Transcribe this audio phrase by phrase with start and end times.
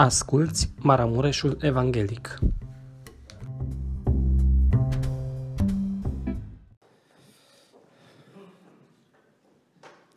[0.00, 2.38] Asculți Maramureșul Evanghelic.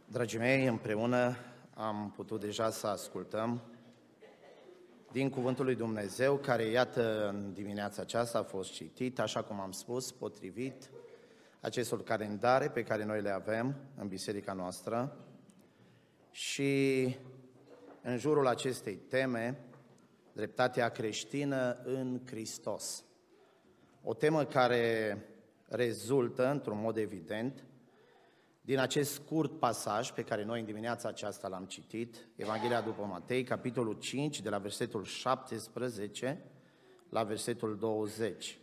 [0.07, 1.35] Dragii mei, împreună
[1.73, 3.61] am putut deja să ascultăm
[5.11, 9.71] din Cuvântul lui Dumnezeu, care, iată, în dimineața aceasta a fost citit, așa cum am
[9.71, 10.89] spus, potrivit
[11.61, 15.17] acestor calendare pe care noi le avem în biserica noastră.
[16.31, 17.03] Și
[18.01, 19.65] în jurul acestei teme,
[20.33, 23.03] dreptatea creștină în Hristos.
[24.03, 25.17] O temă care
[25.67, 27.63] rezultă, într-un mod evident,
[28.61, 33.43] din acest scurt pasaj pe care noi în dimineața aceasta l-am citit, Evanghelia după Matei,
[33.43, 36.45] capitolul 5, de la versetul 17
[37.09, 38.59] la versetul 20.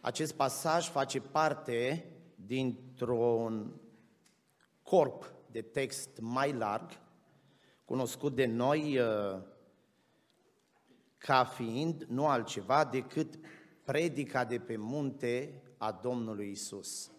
[0.00, 2.04] Acest pasaj face parte
[2.34, 3.80] dintr-un
[4.82, 6.90] corp de text mai larg,
[7.84, 9.40] cunoscut de noi uh,
[11.18, 13.38] ca fiind nu altceva decât
[13.84, 17.10] predica de pe munte a Domnului Isus.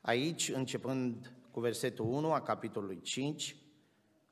[0.00, 3.56] Aici, începând cu versetul 1 a capitolului 5,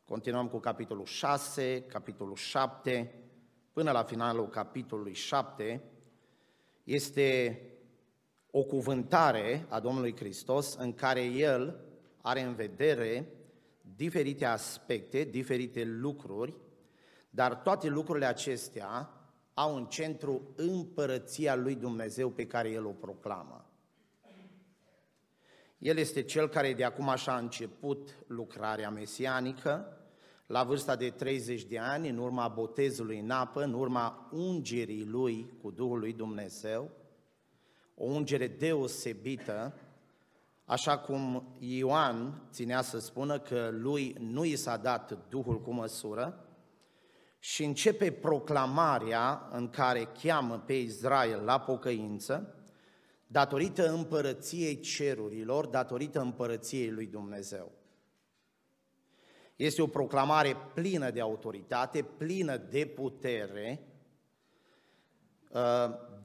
[0.05, 3.14] continuăm cu capitolul 6, capitolul 7,
[3.72, 5.83] până la finalul capitolului 7,
[6.84, 7.61] este
[8.50, 11.80] o cuvântare a Domnului Hristos în care El
[12.20, 13.28] are în vedere
[13.96, 16.55] diferite aspecte, diferite lucruri,
[17.34, 19.11] dar toate lucrurile acestea
[19.55, 23.66] au în centru împărăția lui Dumnezeu pe care El o proclamă.
[25.78, 29.97] El este cel care de acum așa a început lucrarea mesianică,
[30.47, 35.52] la vârsta de 30 de ani, în urma botezului în apă, în urma ungerii lui
[35.62, 36.91] cu Duhul lui Dumnezeu,
[37.94, 39.74] o ungere deosebită,
[40.64, 46.46] așa cum Ioan ținea să spună că lui nu i s-a dat Duhul cu măsură,
[47.44, 52.55] și începe proclamarea în care cheamă pe Israel la pocăință,
[53.27, 57.72] datorită împărăției cerurilor, datorită împărăției lui Dumnezeu.
[59.56, 63.83] Este o proclamare plină de autoritate, plină de putere.
[65.50, 65.61] Uh,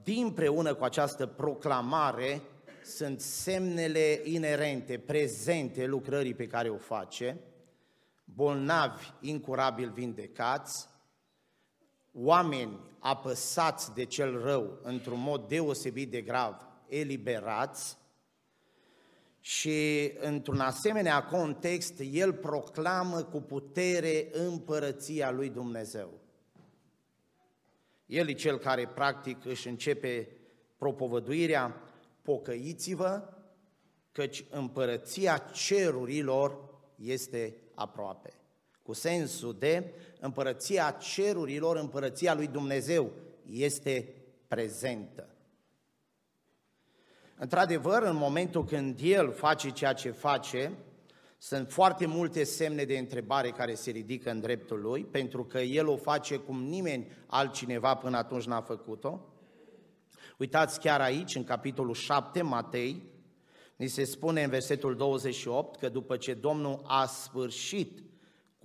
[0.04, 2.42] din preună cu această proclamare
[2.84, 7.40] sunt semnele inerente, prezente lucrării pe care o face,
[8.24, 10.96] bolnavi incurabil vindecați,
[12.20, 16.56] oameni apăsați de cel rău într-un mod deosebit de grav,
[16.88, 17.98] eliberați
[19.40, 26.10] și într-un asemenea context el proclamă cu putere împărăția lui Dumnezeu.
[28.06, 30.30] El e cel care practic își începe
[30.78, 31.82] propovăduirea,
[32.22, 33.34] pocăiți-vă,
[34.12, 36.60] căci împărăția cerurilor
[36.96, 38.37] este aproape.
[38.88, 43.12] Cu sensul de împărăția cerurilor, împărăția lui Dumnezeu
[43.52, 44.14] este
[44.48, 45.28] prezentă.
[47.38, 50.72] Într-adevăr, în momentul când el face ceea ce face,
[51.38, 55.88] sunt foarte multe semne de întrebare care se ridică în dreptul lui, pentru că el
[55.88, 59.20] o face cum nimeni altcineva până atunci n-a făcut-o.
[60.38, 63.04] Uitați chiar aici, în capitolul 7, Matei,
[63.76, 68.06] ni se spune în versetul 28 că după ce Domnul a sfârșit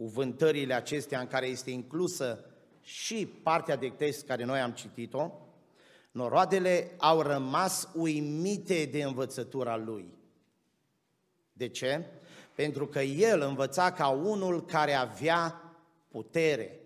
[0.03, 2.45] cuvântările acestea în care este inclusă
[2.81, 5.31] și partea de text care noi am citit-o,
[6.11, 10.15] noroadele au rămas uimite de învățătura lui.
[11.53, 12.07] De ce?
[12.55, 15.75] Pentru că el învăța ca unul care avea
[16.09, 16.81] putere,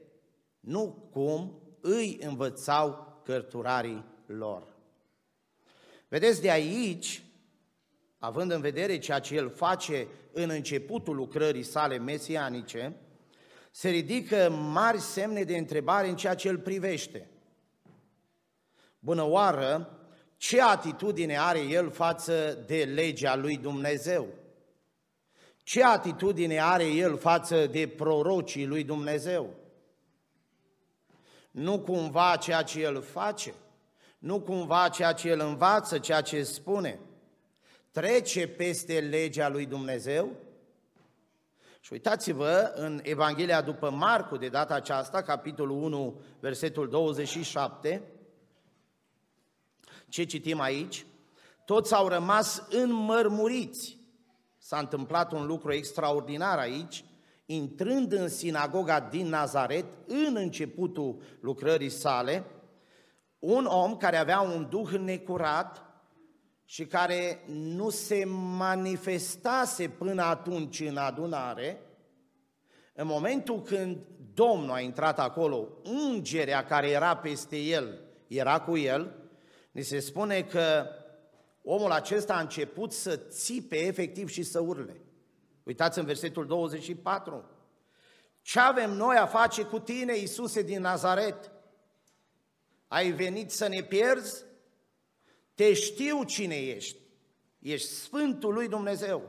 [0.61, 4.67] nu cum îi învățau cărturarii lor.
[6.09, 7.23] Vedeți, de aici,
[8.19, 13.01] având în vedere ceea ce el face în începutul lucrării sale mesianice,
[13.77, 17.29] se ridică mari semne de întrebare în ceea ce îl privește.
[18.99, 19.99] Bună oară,
[20.37, 24.27] ce atitudine are el față de legea lui Dumnezeu?
[25.63, 29.55] Ce atitudine are el față de prorocii lui Dumnezeu?
[31.51, 33.55] Nu cumva ceea ce el face,
[34.19, 36.99] nu cumva ceea ce el învață, ceea ce spune,
[37.91, 40.45] trece peste legea lui Dumnezeu?
[41.87, 48.03] Și uitați-vă în Evanghelia după Marcu, de data aceasta, capitolul 1, versetul 27,
[50.09, 51.07] ce citim aici?
[51.65, 53.99] Toți au rămas înmărmuriți.
[54.59, 57.05] S-a întâmplat un lucru extraordinar aici,
[57.45, 62.45] intrând în sinagoga din Nazaret, în începutul lucrării sale,
[63.39, 65.86] un om care avea un duh necurat
[66.69, 68.25] și care nu se
[68.57, 71.81] manifestase până atunci în adunare,
[72.99, 73.99] În momentul când
[74.35, 79.15] Domnul a intrat acolo, ungerea care era peste el era cu el,
[79.71, 80.87] ni se spune că
[81.63, 85.01] omul acesta a început să țipe efectiv și să urle.
[85.63, 87.51] Uitați în versetul 24.
[88.43, 91.51] Ce avem noi a face cu tine, Iisuse din Nazaret?
[92.89, 94.46] Ai venit să ne pierzi?
[95.57, 96.97] Te știu cine ești.
[97.59, 99.23] Ești Sfântul lui Dumnezeu.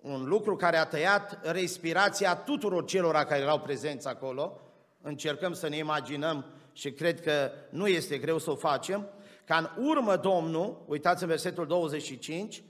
[0.00, 4.60] Un lucru care a tăiat respirația tuturor celor care erau prezenți acolo.
[5.00, 9.08] Încercăm să ne imaginăm și cred că nu este greu să o facem.
[9.44, 12.62] Ca în urmă Domnul, uitați în versetul 25,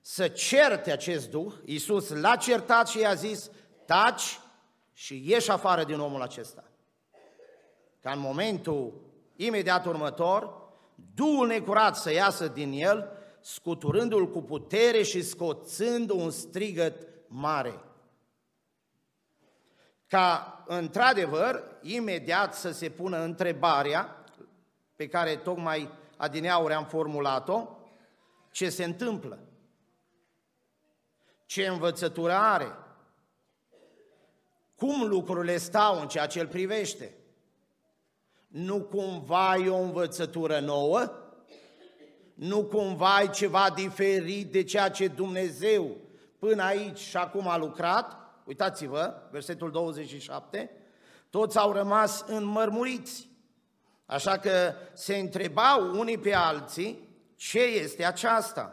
[0.00, 1.52] să certe acest duh.
[1.64, 3.50] Iisus l-a certat și i-a zis,
[3.86, 4.40] taci
[4.92, 6.64] și ieși afară din omul acesta.
[8.00, 9.02] Ca în momentul
[9.36, 10.62] imediat următor,
[11.14, 13.10] Duhul necurat să iasă din el,
[13.40, 17.80] scuturându-l cu putere și scoțând un strigăt mare.
[20.06, 24.24] Ca, într-adevăr, imediat să se pună întrebarea
[24.96, 27.68] pe care tocmai adineauri am formulat-o,
[28.50, 29.38] ce se întâmplă?
[31.46, 32.76] Ce învățătură are?
[34.76, 37.14] Cum lucrurile stau în ceea ce îl privește?
[38.54, 41.12] Nu cumva e o învățătură nouă?
[42.34, 45.96] Nu cumva e ceva diferit de ceea ce Dumnezeu
[46.38, 48.16] până aici și acum a lucrat?
[48.44, 50.70] Uitați-vă, versetul 27,
[51.30, 53.28] toți au rămas înmărmuriți.
[54.06, 58.72] Așa că se întrebau unii pe alții ce este aceasta.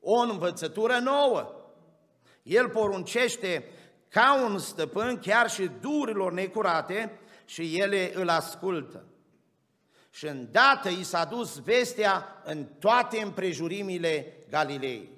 [0.00, 1.54] O învățătură nouă.
[2.42, 3.64] El poruncește
[4.08, 9.04] ca un stăpân chiar și durilor necurate și ele îl ascultă.
[10.10, 15.10] Și îndată i s-a dus vestea în toate împrejurimile Galilei.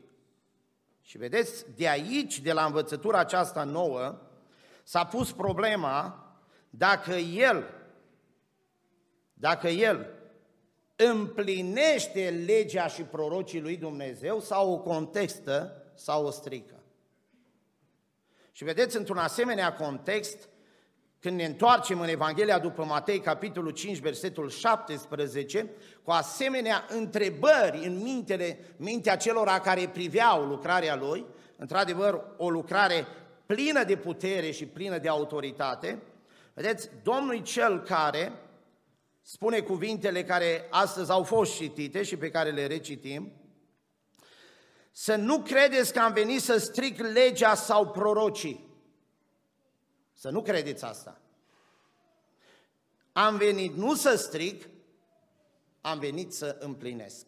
[1.03, 4.21] Și vedeți, de aici, de la învățătura aceasta nouă,
[4.83, 6.19] s-a pus problema
[6.71, 7.65] dacă el,
[9.35, 10.09] dacă el
[10.97, 16.83] împlinește legea și prorocii lui Dumnezeu sau o contextă sau o strică.
[18.53, 20.49] Și vedeți, într-un asemenea context,
[21.25, 25.71] când ne întoarcem în Evanghelia după Matei, capitolul 5, versetul 17,
[26.03, 31.27] cu asemenea întrebări în mintele, mintea celor care priveau lucrarea lui,
[31.57, 33.07] într-adevăr o lucrare
[33.47, 36.03] plină de putere și plină de autoritate,
[36.55, 38.33] vedeți, Domnul cel care
[39.23, 43.33] spune cuvintele care astăzi au fost citite și pe care le recitim,
[44.91, 48.74] să nu credeți că am venit să stric legea sau prorocii.
[50.25, 51.21] Să nu credeți asta.
[53.13, 54.69] Am venit nu să stric,
[55.81, 57.27] am venit să împlinesc.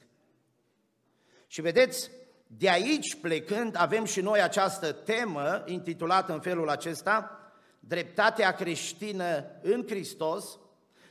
[1.47, 2.11] Și vedeți,
[2.47, 7.41] de aici plecând avem și noi această temă intitulată în felul acesta,
[7.81, 10.59] Dreptatea creștină în Hristos,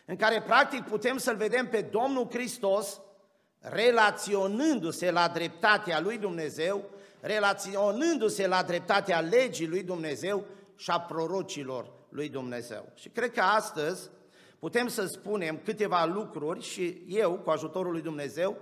[0.06, 3.02] în care practic putem să-L vedem pe Domnul Hristos
[3.60, 6.90] relaționându-se la dreptatea lui Dumnezeu,
[7.20, 12.92] relaționându-se la dreptatea legii lui Dumnezeu și a prorocilor lui Dumnezeu.
[12.96, 14.10] Și cred că astăzi
[14.60, 18.58] putem să spunem câteva lucruri și eu, cu ajutorul lui Dumnezeu,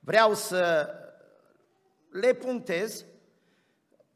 [0.00, 0.88] vreau să
[2.10, 3.04] le punctez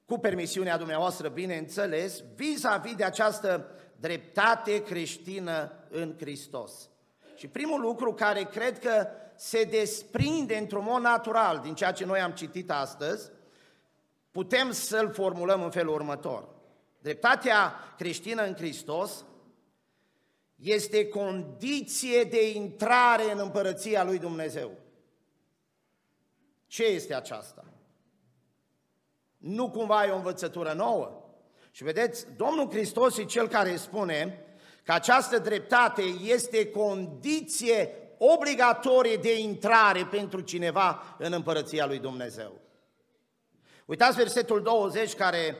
[0.07, 6.89] cu permisiunea dumneavoastră, bineînțeles, vis-a-vis de această dreptate creștină în Hristos.
[7.37, 12.21] Și primul lucru care cred că se desprinde într-un mod natural din ceea ce noi
[12.21, 13.31] am citit astăzi,
[14.31, 16.54] putem să-l formulăm în felul următor.
[17.05, 19.25] Dreptatea creștină în Hristos
[20.57, 24.71] este condiție de intrare în împărăția lui Dumnezeu.
[26.67, 27.65] Ce este aceasta?
[29.37, 31.23] Nu cumva e o învățătură nouă?
[31.71, 34.45] Și vedeți, Domnul Hristos e Cel care spune
[34.85, 42.61] că această dreptate este condiție obligatorie de intrare pentru cineva în împărăția lui Dumnezeu.
[43.85, 45.57] Uitați versetul 20 care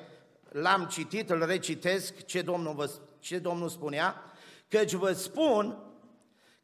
[0.61, 4.23] l-am citit, îl recitesc, ce Domnul, vă, ce Domnul spunea,
[4.69, 5.79] căci vă spun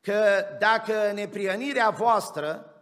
[0.01, 2.75] că dacă neprionirea voastră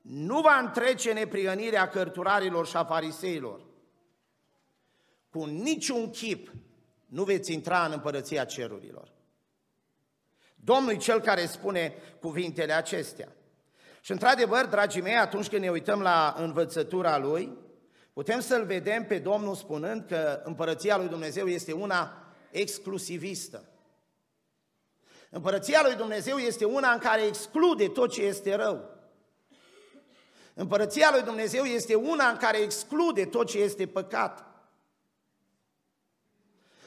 [0.00, 3.60] nu va întrece neprionirea cărturarilor și a fariseilor,
[5.30, 6.52] cu niciun chip
[7.06, 9.12] nu veți intra în împărăția cerurilor.
[10.54, 13.28] Domnul e cel care spune cuvintele acestea.
[14.00, 17.63] Și într-adevăr, dragii mei, atunci când ne uităm la învățătura Lui,
[18.14, 23.68] putem să-L vedem pe Domnul spunând că împărăția Lui Dumnezeu este una exclusivistă.
[25.30, 28.90] Împărăția Lui Dumnezeu este una în care exclude tot ce este rău.
[30.54, 34.54] Împărăția Lui Dumnezeu este una în care exclude tot ce este păcat.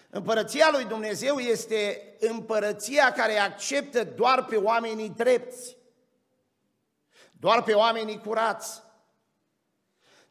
[0.10, 5.77] Împărăția lui Dumnezeu este împărăția care acceptă doar pe oamenii drepți,
[7.31, 8.81] doar pe oamenii curați,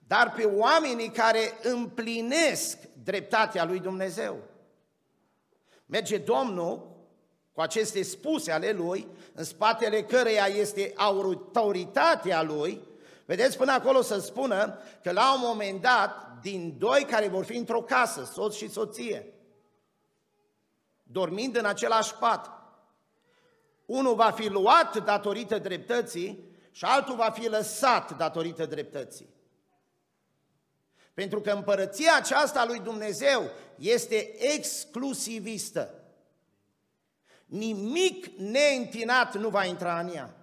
[0.06, 4.36] dar pe oamenii care împlinesc dreptatea lui Dumnezeu.
[5.86, 6.94] Merge Domnul
[7.52, 12.80] cu aceste spuse ale lui, în spatele căreia este autoritatea lui,
[13.24, 17.56] vedeți până acolo să spună că la un moment dat, din doi care vor fi
[17.56, 19.34] într-o casă, soț și soție,
[21.02, 22.50] dormind în același pat,
[23.86, 29.34] unul va fi luat datorită dreptății și altul va fi lăsat datorită dreptății.
[31.16, 35.94] Pentru că împărăția aceasta lui Dumnezeu este exclusivistă.
[37.46, 40.36] Nimic neîntinat nu va intra în ea.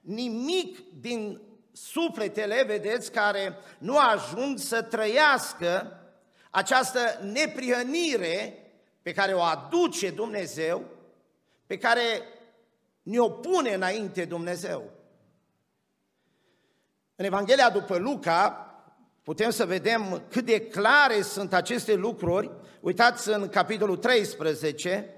[0.00, 1.40] Nimic din
[1.72, 6.00] sufletele, vedeți, care nu ajung să trăiască
[6.50, 8.58] această neprihănire
[9.02, 10.84] pe care o aduce Dumnezeu,
[11.66, 12.22] pe care
[13.02, 14.97] ne-o pune înainte Dumnezeu.
[17.20, 18.70] În Evanghelia după Luca
[19.22, 22.50] putem să vedem cât de clare sunt aceste lucruri.
[22.80, 25.14] Uitați în capitolul 13,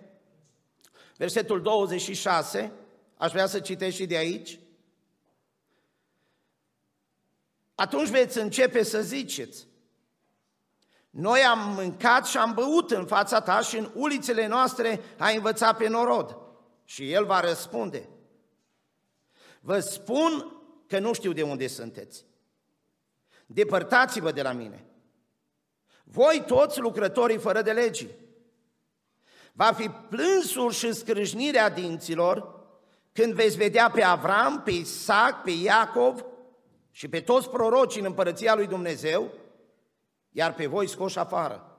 [1.17, 2.73] versetul 26,
[3.17, 4.59] aș vrea să citesc și de aici.
[7.75, 9.67] Atunci veți începe să ziceți,
[11.11, 15.77] noi am mâncat și am băut în fața ta și în ulițele noastre ai învățat
[15.77, 16.37] pe norod.
[16.85, 18.09] Și el va răspunde,
[19.61, 20.60] vă spun
[20.91, 22.25] că nu știu de unde sunteți.
[23.47, 24.85] Depărtați-vă de la mine.
[26.05, 28.07] Voi toți lucrătorii fără de legi.
[29.53, 32.61] Va fi plânsul și scrâșnirea dinților
[33.13, 36.25] când veți vedea pe Avram, pe Isaac, pe Iacov
[36.91, 39.33] și pe toți prorocii în împărăția lui Dumnezeu,
[40.31, 41.79] iar pe voi scoși afară.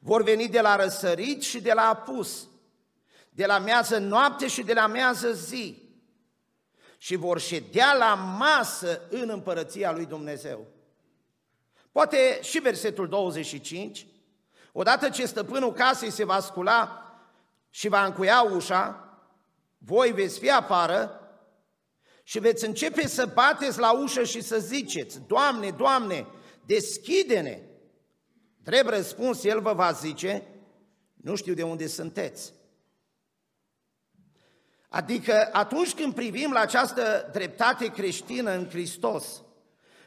[0.00, 2.48] Vor veni de la răsărit și de la apus,
[3.30, 5.82] de la mează noapte și de la mează zi
[7.02, 10.66] și vor ședea la masă în împărăția lui Dumnezeu.
[11.92, 14.06] Poate și versetul 25,
[14.72, 17.12] odată ce stăpânul casei se va scula
[17.70, 19.08] și va încuia ușa,
[19.78, 21.20] voi veți fi afară
[22.22, 26.26] și veți începe să bateți la ușă și să ziceți, Doamne, Doamne,
[26.66, 27.62] deschide-ne!
[28.56, 30.46] Drept răspuns, El vă va zice,
[31.14, 32.52] nu știu de unde sunteți.
[34.92, 39.42] Adică atunci când privim la această dreptate creștină în Hristos,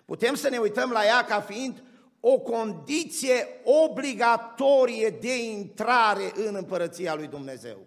[0.06, 1.84] putem să ne uităm la ea ca fiind
[2.20, 7.78] o condiție obligatorie de intrare în împărăția lui Dumnezeu.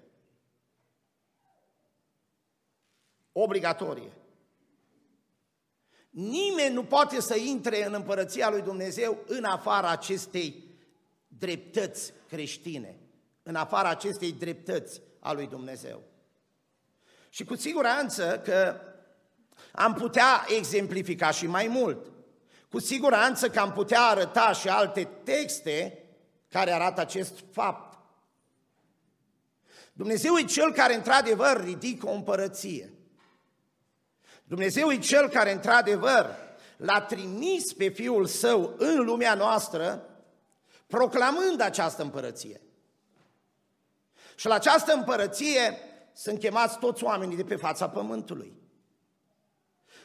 [3.32, 4.12] Obligatorie.
[6.10, 10.64] Nimeni nu poate să intre în împărăția lui Dumnezeu în afara acestei
[11.28, 12.98] dreptăți creștine,
[13.42, 16.02] în afara acestei dreptăți a lui Dumnezeu.
[17.28, 18.80] Și cu siguranță că
[19.73, 22.06] am putea exemplifica și mai mult.
[22.70, 26.04] Cu siguranță că am putea arăta și alte texte
[26.49, 27.99] care arată acest fapt.
[29.92, 32.92] Dumnezeu e Cel care într-adevăr ridică o împărăție.
[34.44, 36.37] Dumnezeu e Cel care într-adevăr
[36.76, 40.08] l-a trimis pe Fiul Său în lumea noastră,
[40.87, 42.61] proclamând această împărăție.
[44.35, 45.78] Și la această împărăție
[46.18, 48.52] sunt chemați toți oamenii de pe fața pământului.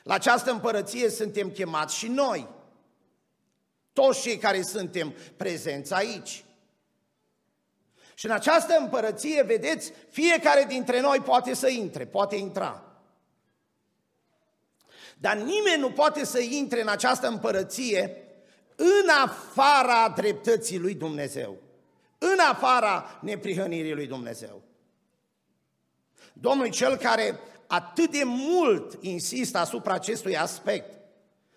[0.04, 2.50] La această împărăție suntem chemați și noi,
[3.94, 6.46] toți cei care suntem prezenți aici.
[8.14, 12.84] Și în această împărăție, vedeți, fiecare dintre noi poate să intre, poate intra.
[15.18, 18.18] Dar nimeni nu poate să intre în această împărăție
[18.76, 21.58] în afara dreptății lui Dumnezeu,
[22.18, 24.62] în afara neprihănirii lui Dumnezeu.
[26.34, 31.00] Domnul cel care atât de mult insistă asupra acestui aspect.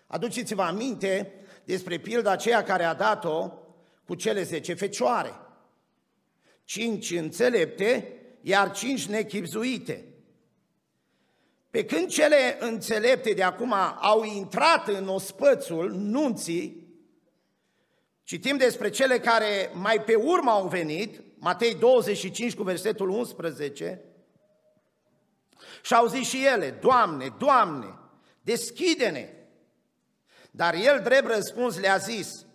[0.07, 3.51] Aduceți-vă aminte despre pilda aceea care a dat-o
[4.05, 5.33] cu cele zece fecioare.
[6.63, 10.05] Cinci înțelepte, iar cinci nechipzuite.
[11.69, 16.87] Pe când cele înțelepte de acum au intrat în ospățul nunții,
[18.23, 24.01] citim despre cele care mai pe urmă au venit, Matei 25 cu versetul 11,
[25.81, 27.99] și au zis și ele, Doamne, Doamne,
[28.41, 29.29] deschide-ne!
[30.51, 32.45] Dar el, drept răspuns, le-a zis,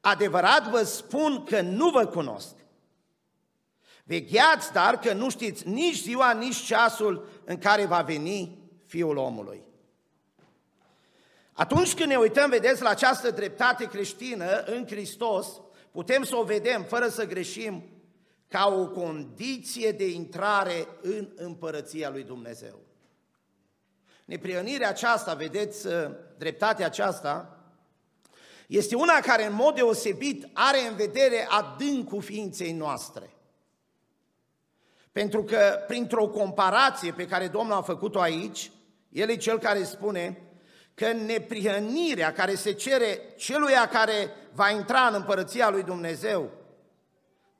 [0.00, 2.54] adevărat vă spun că nu vă cunosc.
[4.04, 9.62] Vegheați, dar că nu știți nici ziua, nici ceasul în care va veni Fiul omului.
[11.52, 15.46] Atunci când ne uităm, vedeți, la această dreptate creștină în Hristos,
[15.90, 17.91] putem să o vedem fără să greșim
[18.52, 22.78] ca o condiție de intrare în împărăția lui Dumnezeu.
[24.24, 25.88] Neprihănirea aceasta, vedeți,
[26.38, 27.58] dreptatea aceasta,
[28.66, 33.30] este una care în mod deosebit are în vedere adâncul ființei noastre.
[35.12, 38.70] Pentru că printr-o comparație pe care Domnul a făcut-o aici,
[39.08, 40.42] El e cel care spune
[40.94, 46.50] că neprihănirea care se cere celuia care va intra în împărăția lui Dumnezeu,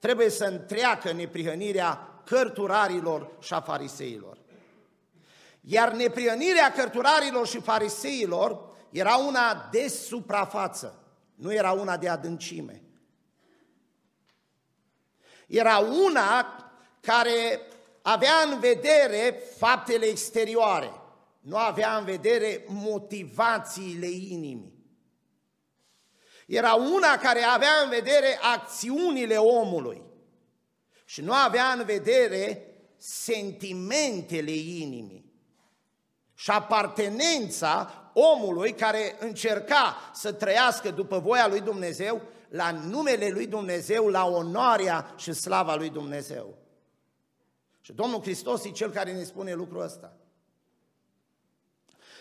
[0.02, 4.38] trebuie să întreacă neprihănirea cărturarilor și a fariseilor.
[5.60, 10.98] Iar neprihănirea cărturarilor și fariseilor era una de suprafață.
[11.34, 12.82] Nu era una de adâncime.
[15.46, 16.56] Era una
[17.00, 17.60] care
[18.02, 20.92] avea în vedere faptele exterioare,
[21.40, 24.71] nu avea în vedere motivațiile inimii.
[26.52, 30.02] Era una care avea în vedere acțiunile omului
[31.04, 32.66] și nu avea în vedere
[32.96, 35.32] sentimentele inimii
[36.34, 44.08] și apartenența omului care încerca să trăiască după voia lui Dumnezeu, la numele lui Dumnezeu,
[44.08, 46.58] la onoarea și slava lui Dumnezeu.
[47.80, 50.16] Și Domnul Hristos e cel care ne spune lucrul ăsta.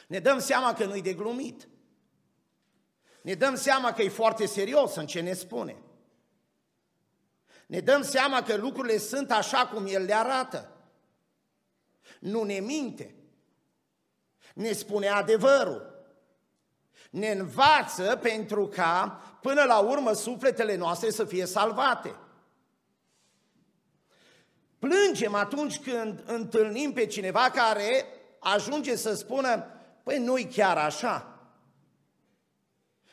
[0.07, 1.67] Ne dăm seama că nu-i de glumit.
[3.21, 5.77] Ne dăm seama că e foarte serios în ce ne spune.
[7.67, 10.71] Ne dăm seama că lucrurile sunt așa cum El le arată.
[12.19, 13.15] Nu ne minte
[14.53, 15.89] ne spune adevărul.
[17.09, 22.15] Ne învață pentru ca, până la urmă, sufletele noastre să fie salvate.
[24.79, 28.05] Plângem atunci când întâlnim pe cineva care
[28.39, 29.65] ajunge să spună,
[30.03, 31.30] păi nu-i chiar așa.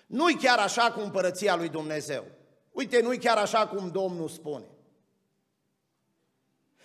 [0.08, 2.24] Nu-i chiar așa cu împărăția lui Dumnezeu.
[2.72, 4.64] Uite, nu-i chiar așa cum Domnul spune.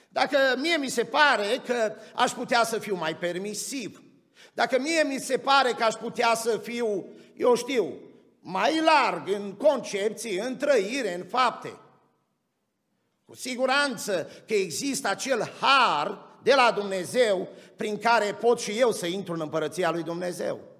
[0.09, 4.03] Dacă mie mi se pare că aș putea să fiu mai permisiv,
[4.53, 7.05] dacă mie mi se pare că aș putea să fiu,
[7.37, 7.93] eu știu,
[8.39, 11.77] mai larg în concepții, în trăire, în fapte,
[13.25, 19.05] cu siguranță că există acel har de la Dumnezeu prin care pot și eu să
[19.05, 20.72] intru în împărăția lui Dumnezeu.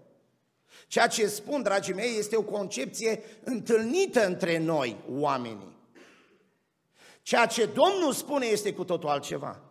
[0.93, 5.77] Ceea ce spun, dragii mei, este o concepție întâlnită între noi, oamenii.
[7.21, 9.61] Ceea ce Domnul spune este cu totul altceva.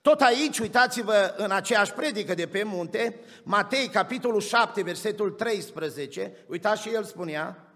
[0.00, 6.82] Tot aici, uitați-vă în aceeași predică de pe munte, Matei, capitolul 7, versetul 13, uitați
[6.82, 7.74] și el spunea,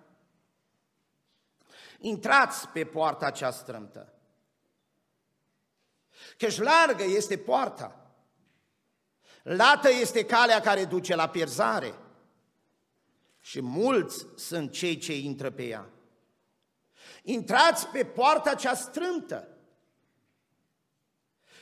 [1.99, 4.13] intrați pe poarta cea strâmtă,
[6.37, 8.00] căci largă este poarta,
[9.43, 11.95] lată este calea care duce la pierzare
[13.41, 15.91] și mulți sunt cei ce intră pe ea.
[17.23, 19.49] Intrați pe poarta cea strâmtă,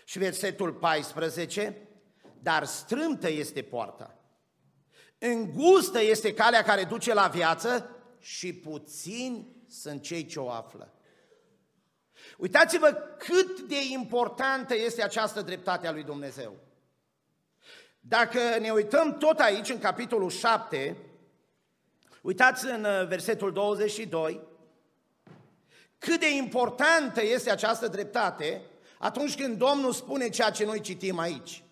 [0.09, 1.89] și versetul 14,
[2.43, 4.19] dar strâmtă este poarta,
[5.19, 10.93] îngustă este calea care duce la viață și puțini sunt cei ce o află.
[12.37, 16.57] Uitați-vă cât de importantă este această dreptate a lui Dumnezeu.
[18.09, 20.97] Dacă ne uităm tot aici, în capitolul 7,
[22.23, 24.41] uitați în uh, versetul 22,
[25.99, 28.63] cât de importantă este această dreptate
[28.99, 31.63] atunci când Domnul spune ceea ce noi citim aici.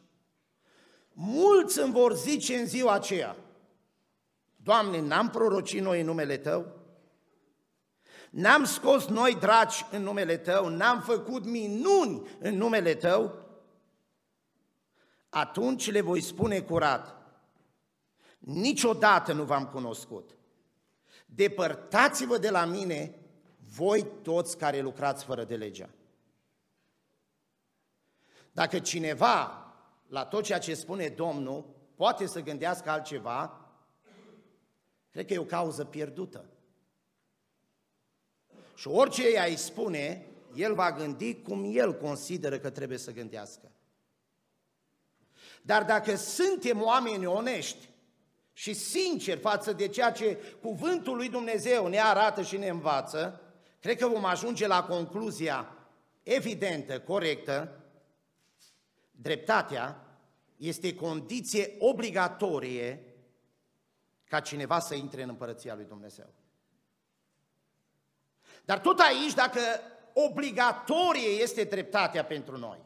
[1.12, 3.36] Mulți îmi vor zice în ziua aceea,
[4.56, 6.66] Doamne, n-am prorocit noi în numele Tău?
[8.30, 10.68] N-am scos noi draci în numele Tău?
[10.68, 13.45] N-am făcut minuni în numele Tău?
[15.28, 17.16] Atunci le voi spune curat,
[18.38, 20.36] niciodată nu v-am cunoscut.
[21.26, 23.14] Depărtați-vă de la mine,
[23.74, 25.88] voi toți care lucrați fără de legea.
[28.52, 29.66] Dacă cineva,
[30.08, 33.60] la tot ceea ce spune Domnul, poate să gândească altceva,
[35.10, 36.44] cred că e o cauză pierdută.
[38.74, 43.70] Și orice ea îi spune, el va gândi cum el consideră că trebuie să gândească.
[45.62, 47.88] Dar dacă suntem oameni onești
[48.52, 53.40] și sinceri față de ceea ce cuvântul lui Dumnezeu ne arată și ne învață,
[53.80, 55.76] cred că vom ajunge la concluzia
[56.22, 57.80] evidentă, corectă,
[59.20, 60.06] Dreptatea
[60.56, 63.14] este condiție obligatorie
[64.24, 66.26] ca cineva să intre în împărăția lui Dumnezeu.
[68.64, 69.60] Dar tot aici, dacă
[70.12, 72.78] obligatorie este dreptatea pentru noi,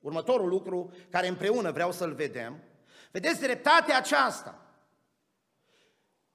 [0.00, 2.62] următorul lucru care împreună vreau să-l vedem,
[3.10, 4.66] vedeți dreptatea aceasta,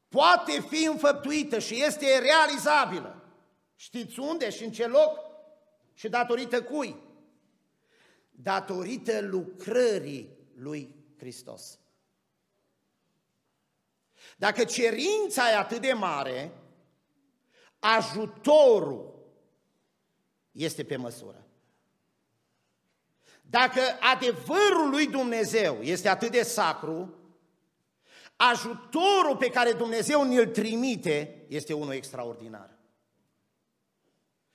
[0.09, 3.23] poate fi înfăptuită și este realizabilă.
[3.75, 5.19] Știți unde și în ce loc?
[5.93, 7.01] Și datorită cui?
[8.31, 11.79] Datorită lucrării lui Hristos.
[14.37, 16.51] Dacă cerința e atât de mare,
[17.79, 19.13] ajutorul
[20.51, 21.47] este pe măsură.
[23.49, 23.81] Dacă
[24.13, 27.13] adevărul lui Dumnezeu este atât de sacru,
[28.35, 32.77] ajutorul pe care Dumnezeu ne-l trimite este unul extraordinar.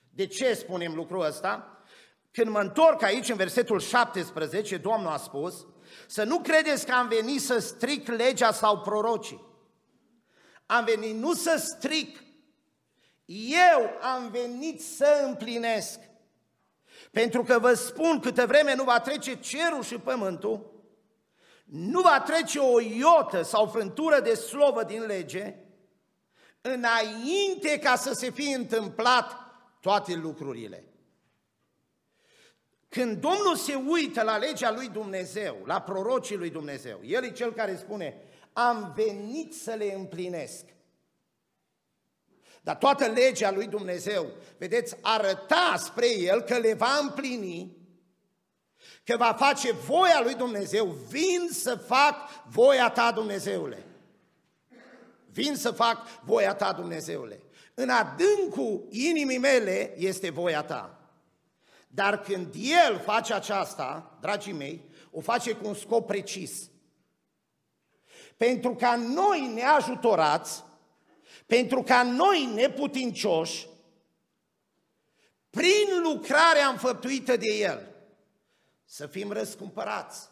[0.09, 1.83] De ce spunem lucrul ăsta?
[2.31, 5.67] Când mă întorc aici, în versetul 17, Domnul a spus,
[6.07, 9.47] să nu credeți că am venit să stric legea sau prorocii.
[10.65, 12.23] Am venit nu să stric,
[13.75, 15.99] eu am venit să împlinesc.
[17.11, 20.77] Pentru că vă spun, câte vreme nu va trece cerul și pământul,
[21.65, 25.55] nu va trece o iotă sau frântură de slovă din lege,
[26.61, 29.35] înainte ca să se fie întâmplat
[29.81, 30.83] toate lucrurile.
[32.89, 37.53] Când Domnul se uită la legea lui Dumnezeu, la prorocii lui Dumnezeu, El e cel
[37.53, 38.21] care spune,
[38.53, 40.65] am venit să le împlinesc.
[42.61, 47.77] Dar toată legea lui Dumnezeu, vedeți, arăta spre El că le va împlini,
[49.03, 53.85] că va face voia lui Dumnezeu, vin să fac voia ta, Dumnezeule.
[55.31, 57.43] Vin să fac voia ta, Dumnezeule.
[57.73, 60.99] În adâncul inimii mele este voia ta.
[61.87, 62.53] Dar când
[62.85, 66.69] El face aceasta, dragii mei, o face cu un scop precis.
[68.37, 70.63] Pentru ca noi neajutorați,
[71.49, 73.67] pentru ca noi neputincioși,
[75.49, 77.95] prin lucrarea înfăptuită de El,
[78.85, 80.29] să fim răscumpărați,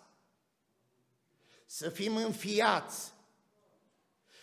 [1.66, 3.14] să fim înfiați,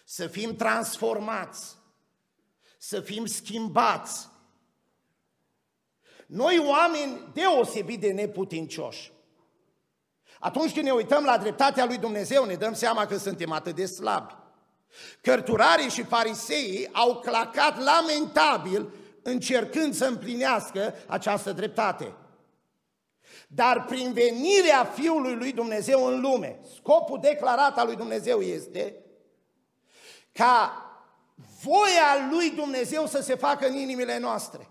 [0.05, 1.77] să fim transformați,
[2.79, 4.29] să fim schimbați.
[6.27, 9.13] Noi oameni deosebit de neputincioși.
[10.39, 13.87] Atunci când ne uităm la dreptatea lui Dumnezeu, ne dăm seama că suntem atât de
[13.87, 14.43] slabi.
[15.21, 22.15] Cărturarii și fariseii au clacat lamentabil încercând să împlinească această dreptate.
[23.49, 29.05] Dar prin venirea Fiului lui Dumnezeu în lume, scopul declarat al lui Dumnezeu este
[30.33, 30.79] ca
[31.63, 34.69] voia lui Dumnezeu să se facă în inimile noastre.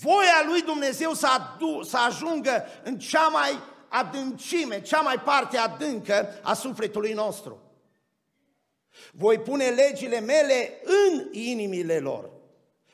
[0.00, 6.28] Voia lui Dumnezeu să, adu- să ajungă în cea mai adâncime, cea mai parte adâncă
[6.42, 7.63] a sufletului nostru.
[9.12, 12.30] Voi pune legile mele în inimile lor.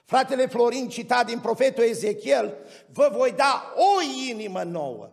[0.04, 2.56] Fratele Florin cita din profetul Ezechiel,
[2.92, 5.10] vă voi da o inimă nouă.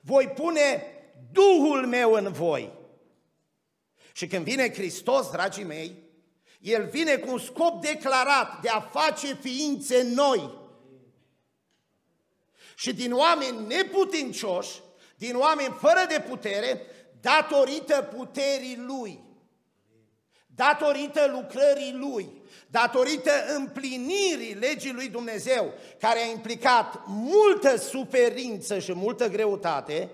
[0.00, 0.84] Voi pune
[1.32, 2.72] Duhul meu în voi.
[4.12, 6.02] Și când vine Hristos, dragii mei,
[6.60, 10.58] El vine cu un scop declarat de a face ființe noi.
[12.74, 14.80] Și din oameni neputincioși,
[15.16, 16.86] din oameni fără de putere,
[17.20, 19.29] datorită puterii Lui,
[20.66, 29.28] datorită lucrării Lui, datorită împlinirii legii lui Dumnezeu, care a implicat multă suferință și multă
[29.28, 30.10] greutate,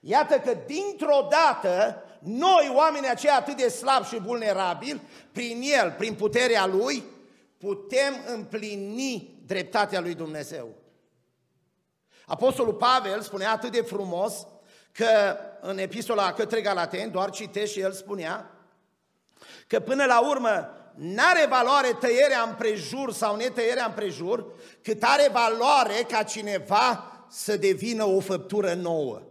[0.00, 5.00] iată că dintr-o dată noi, oamenii aceia atât de slabi și vulnerabili,
[5.32, 7.02] prin El, prin puterea Lui,
[7.58, 10.68] putem împlini dreptatea lui Dumnezeu.
[12.26, 14.46] Apostolul Pavel spunea atât de frumos
[14.92, 18.53] că în epistola către Galateni, doar citești și el spunea,
[19.66, 24.46] că până la urmă n-are valoare tăierea împrejur sau netăierea împrejur,
[24.82, 29.22] cât are valoare ca cineva să devină o făptură nouă.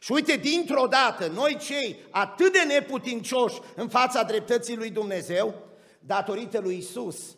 [0.00, 5.54] Și uite, dintr-o dată, noi cei atât de neputincioși în fața dreptății lui Dumnezeu,
[6.00, 7.36] datorită lui Isus,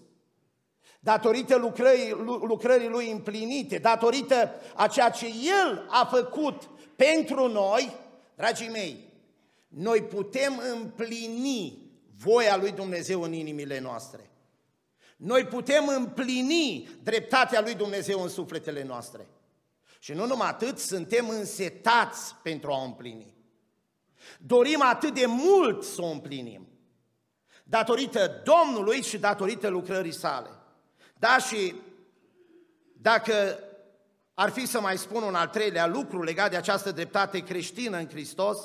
[1.01, 6.63] datorită lucrării, lucrării lui împlinite, datorită a ceea ce El a făcut
[6.97, 7.93] pentru noi,
[8.35, 9.10] dragii mei,
[9.71, 14.31] noi putem împlini voia lui Dumnezeu în inimile noastre.
[15.17, 19.29] Noi putem împlini dreptatea lui Dumnezeu în sufletele noastre.
[19.99, 23.35] Și nu numai atât, suntem însetați pentru a o împlini.
[24.39, 26.69] Dorim atât de mult să o împlinim.
[27.65, 30.51] Datorită Domnului și datorită lucrării sale.
[31.19, 31.75] Da, și
[32.93, 33.59] dacă
[34.35, 38.09] ar fi să mai spun un al treilea lucru legat de această dreptate creștină în
[38.09, 38.59] Hristos,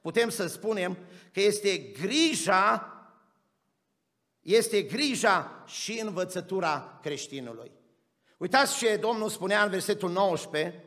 [0.00, 0.98] putem să spunem
[1.32, 2.94] că este grija,
[4.40, 7.70] este grija și învățătura creștinului.
[8.36, 10.84] Uitați ce Domnul spunea în versetul 19,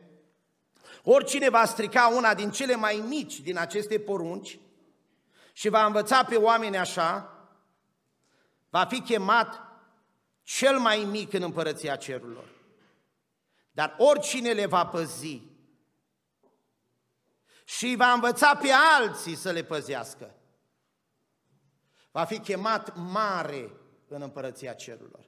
[1.02, 4.58] oricine va strica una din cele mai mici din aceste porunci
[5.52, 7.28] și va învăța pe oameni așa,
[8.70, 9.62] va fi chemat
[10.42, 12.48] cel mai mic în împărăția cerurilor.
[13.70, 15.42] Dar oricine le va păzi
[17.64, 20.34] și va învăța pe alții să le păzească,
[22.10, 23.70] va fi chemat mare
[24.08, 25.24] în împărăția cerurilor.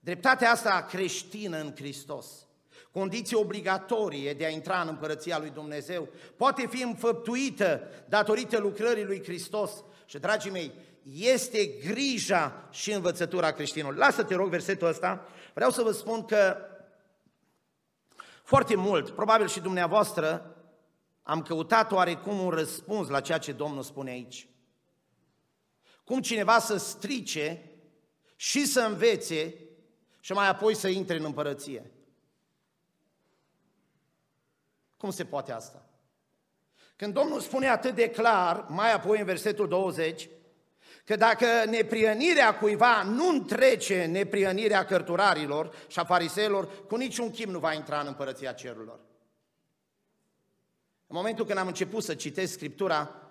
[0.00, 2.26] Dreptatea asta creștină în Hristos,
[2.90, 9.22] condiție obligatorie de a intra în împărăția lui Dumnezeu, poate fi înfăptuită datorită lucrării lui
[9.22, 9.70] Hristos.
[10.06, 10.72] Și, dragii mei,
[11.12, 13.96] este grija și învățătura creștinilor.
[13.96, 15.26] Lasă, te rog, versetul ăsta.
[15.54, 16.56] Vreau să vă spun că
[18.48, 20.56] foarte mult, probabil și dumneavoastră,
[21.22, 24.48] am căutat oarecum un răspuns la ceea ce Domnul spune aici.
[26.04, 27.70] Cum cineva să strice
[28.36, 29.54] și să învețe
[30.20, 31.90] și mai apoi să intre în împărăție.
[34.96, 35.88] Cum se poate asta?
[36.96, 40.28] Când Domnul spune atât de clar, mai apoi în versetul 20,
[41.08, 47.58] că dacă nepriănirea cuiva nu întrece nepriănirea cărturarilor și a fariseilor, cu niciun chip nu
[47.58, 49.00] va intra în împărăția cerurilor.
[51.06, 53.30] În momentul când am început să citesc Scriptura,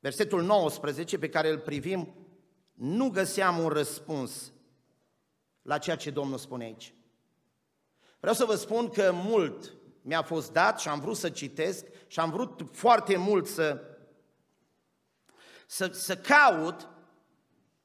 [0.00, 2.14] versetul 19 pe care îl privim,
[2.74, 4.52] nu găseam un răspuns
[5.62, 6.94] la ceea ce Domnul spune aici.
[8.20, 12.20] Vreau să vă spun că mult mi-a fost dat și am vrut să citesc și
[12.20, 13.82] am vrut foarte mult să,
[15.70, 16.88] să, să caut,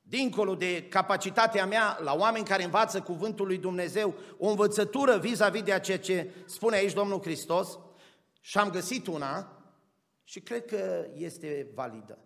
[0.02, 5.80] dincolo de capacitatea mea, la oameni care învață cuvântul lui Dumnezeu, o învățătură vis-a-vis de
[5.80, 7.80] ceea ce spune aici Domnul Hristos
[8.41, 9.63] și am găsit una
[10.24, 12.17] și cred că este validă.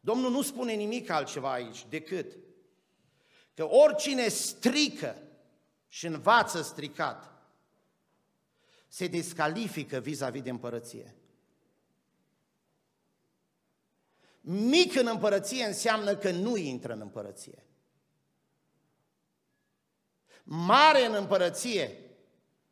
[0.00, 2.36] Domnul nu spune nimic altceva aici decât
[3.54, 5.22] că oricine strică
[5.88, 7.32] și învață stricat,
[8.88, 11.19] se descalifică vis-a-vis de împărăție.
[14.40, 17.64] Mic în împărăție înseamnă că nu intră în împărăție.
[20.42, 21.98] Mare în împărăție,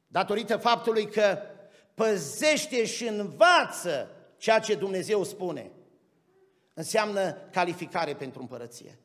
[0.06, 1.38] datorită faptului că
[1.94, 5.72] păzește și învață ceea ce Dumnezeu spune,
[6.74, 8.98] înseamnă calificare pentru împărăție.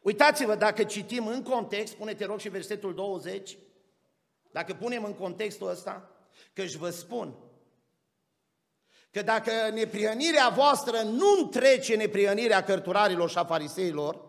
[0.00, 3.58] Uitați-vă, dacă citim în context, spune-te rog și versetul 20,
[4.50, 6.10] dacă punem în contextul ăsta,
[6.52, 7.34] că își vă spun
[9.14, 14.26] că dacă neprionirea voastră nu întrece neprionirea cărturarilor și a fariseilor,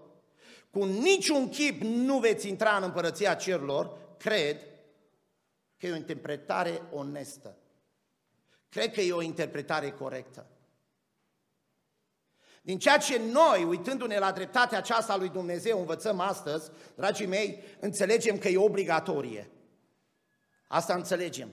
[0.69, 4.57] cu niciun chip nu veți intra în împărăția cerurilor, cred
[5.77, 7.57] că e o interpretare onestă.
[8.69, 10.45] Cred că e o interpretare corectă.
[12.61, 17.63] Din ceea ce noi, uitându-ne la dreptatea aceasta a lui Dumnezeu, învățăm astăzi, dragii mei,
[17.79, 19.49] înțelegem că e obligatorie.
[20.67, 21.49] Asta înțelegem.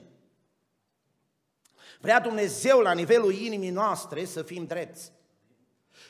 [2.03, 5.11] Vrea Dumnezeu la nivelul inimii noastre să fim drepți.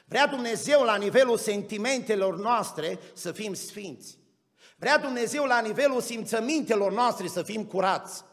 [0.06, 4.18] Vrea Dumnezeu la nivelul sentimentelor noastre să fim sfinți.
[4.76, 8.24] Vrea Dumnezeu la nivelul simțămintelor noastre să fim curați.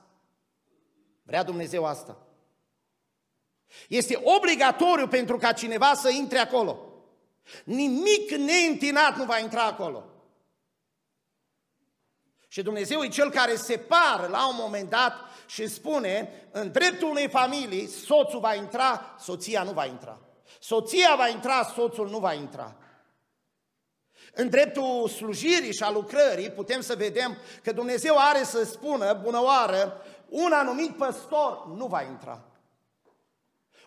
[1.23, 2.27] Vrea Dumnezeu asta.
[3.89, 7.05] Este obligatoriu pentru ca cineva să intre acolo.
[7.65, 10.05] Nimic neîntinat nu va intra acolo.
[12.49, 17.29] Și Dumnezeu e Cel care separă la un moment dat și spune, în dreptul unei
[17.29, 20.19] familii, soțul va intra, soția nu va intra.
[20.61, 22.77] Soția va intra, soțul nu va intra.
[24.35, 29.43] În dreptul slujirii și a lucrării putem să vedem că Dumnezeu are să spună, bună
[29.43, 32.45] oară, un anumit păstor nu va intra.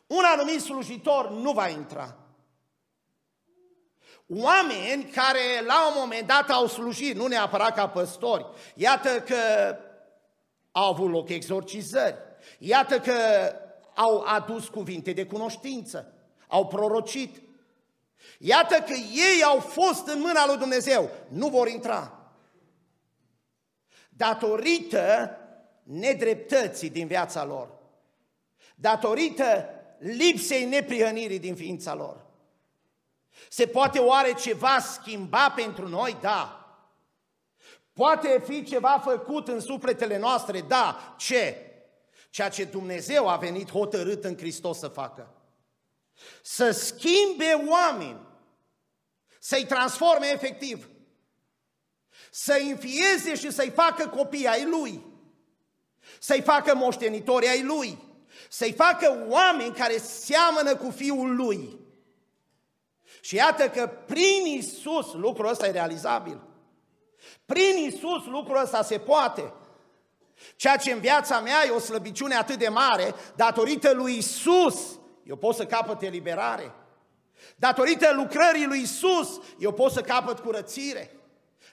[0.07, 2.15] Un anumit slujitor nu va intra.
[4.27, 8.45] Oameni care la un moment dat au slujit, nu neapărat ca păstori,
[8.75, 9.37] iată că
[10.75, 12.17] au avut loc exorcizări,
[12.59, 13.13] iată că
[13.95, 16.13] au adus cuvinte de cunoștință,
[16.47, 17.41] au prorocit,
[18.39, 22.31] iată că ei au fost în mâna lui Dumnezeu, nu vor intra.
[24.09, 25.37] Datorită
[25.83, 27.69] nedreptății din viața lor,
[28.75, 32.25] datorită lipsei neprihănirii din ființa lor.
[33.49, 36.17] Se poate oare ceva schimba pentru noi?
[36.21, 36.62] Da.
[37.93, 40.61] Poate fi ceva făcut în sufletele noastre?
[40.61, 41.15] Da.
[41.17, 41.57] Ce?
[42.29, 45.33] Ceea ce Dumnezeu a venit hotărât în Hristos să facă.
[46.41, 48.19] Să schimbe oameni,
[49.39, 50.89] să-i transforme efectiv,
[52.31, 55.05] să înfieze și să-i facă copii ai Lui,
[56.19, 57.97] să-i facă moștenitori ai Lui,
[58.49, 61.79] să-i facă oameni care seamănă cu Fiul Lui.
[63.21, 66.41] Și iată că prin Isus lucrul ăsta e realizabil.
[67.45, 69.53] Prin Isus lucrul ăsta se poate.
[70.55, 75.35] Ceea ce în viața mea e o slăbiciune atât de mare, datorită lui Isus, eu
[75.35, 76.73] pot să capăt eliberare.
[77.55, 81.11] Datorită lucrării lui Isus, eu pot să capăt curățire.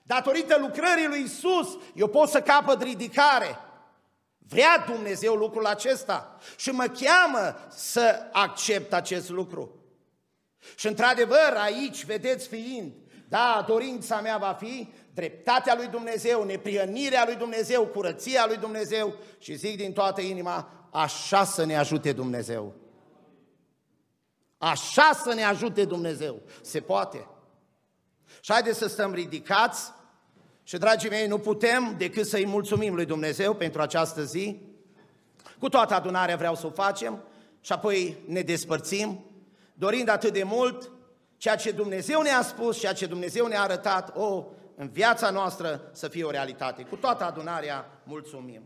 [0.02, 3.58] Datorită lucrării lui Isus, eu pot să capăt ridicare.
[4.38, 9.74] Vrea Dumnezeu lucrul acesta și mă cheamă să accept acest lucru.
[10.74, 12.92] Și într-adevăr, aici, vedeți fiind,
[13.28, 19.54] da, dorința mea va fi dreptatea lui Dumnezeu, nepriănirea lui Dumnezeu, curăția lui Dumnezeu și
[19.54, 22.74] zic din toată inima, așa să ne ajute Dumnezeu.
[24.58, 26.42] Așa să ne ajute Dumnezeu.
[26.62, 27.28] Se poate.
[28.40, 29.92] Și haideți să stăm ridicați
[30.62, 34.60] și, dragii mei, nu putem decât să-i mulțumim lui Dumnezeu pentru această zi.
[35.58, 37.22] Cu toată adunarea vreau să o facem
[37.60, 39.24] și apoi ne despărțim,
[39.74, 40.90] dorind atât de mult
[41.36, 44.44] ceea ce Dumnezeu ne-a spus, ceea ce Dumnezeu ne-a arătat, o,
[44.80, 46.82] în viața noastră să fie o realitate.
[46.82, 48.62] Cu toată adunarea mulțumim.